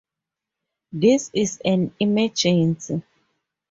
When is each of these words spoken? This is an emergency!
This 0.91 1.29
is 1.31 1.61
an 1.63 1.93
emergency! 1.99 3.03